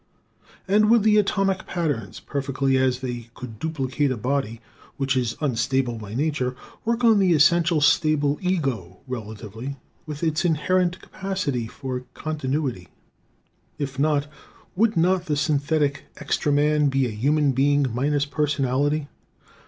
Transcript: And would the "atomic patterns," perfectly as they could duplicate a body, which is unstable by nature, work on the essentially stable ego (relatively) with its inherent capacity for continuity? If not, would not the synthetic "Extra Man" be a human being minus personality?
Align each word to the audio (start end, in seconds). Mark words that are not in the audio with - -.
And 0.67 0.89
would 0.89 1.03
the 1.03 1.17
"atomic 1.19 1.67
patterns," 1.67 2.19
perfectly 2.19 2.75
as 2.75 3.01
they 3.01 3.29
could 3.35 3.59
duplicate 3.59 4.09
a 4.09 4.17
body, 4.17 4.59
which 4.97 5.15
is 5.15 5.37
unstable 5.41 5.97
by 5.99 6.15
nature, 6.15 6.55
work 6.85 7.03
on 7.03 7.19
the 7.19 7.33
essentially 7.33 7.81
stable 7.81 8.39
ego 8.41 9.01
(relatively) 9.07 9.75
with 10.07 10.23
its 10.23 10.43
inherent 10.43 10.99
capacity 11.03 11.67
for 11.67 12.05
continuity? 12.15 12.87
If 13.77 13.99
not, 13.99 14.25
would 14.75 14.97
not 14.97 15.27
the 15.27 15.35
synthetic 15.37 16.05
"Extra 16.17 16.51
Man" 16.51 16.89
be 16.89 17.05
a 17.05 17.11
human 17.11 17.51
being 17.51 17.85
minus 17.93 18.25
personality? 18.25 19.07